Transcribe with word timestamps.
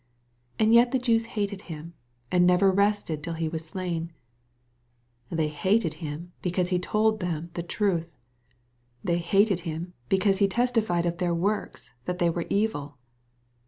And 0.57 0.73
yet 0.73 0.89
the 0.91 0.97
Jews 0.97 1.27
hatfed 1.27 1.61
Him, 1.61 1.93
and 2.31 2.43
never 2.47 2.71
rested 2.71 3.23
till 3.23 3.35
He 3.35 3.47
was 3.47 3.63
slain 3.63 4.11
1 5.29 5.37
They 5.37 5.47
hated 5.49 5.93
Him, 6.01 6.31
because 6.41 6.69
He 6.69 6.79
told 6.79 7.19
them 7.19 7.51
the 7.53 7.61
truth. 7.61 8.11
They 9.03 9.19
hated 9.19 9.59
Him, 9.59 9.93
because 10.09 10.39
He 10.39 10.47
testified 10.47 11.05
of 11.05 11.19
their 11.19 11.35
works 11.35 11.93
that 12.05 12.17
they 12.17 12.31
were 12.31 12.47
evil. 12.49 12.97